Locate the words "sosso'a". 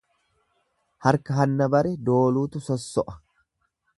2.69-3.17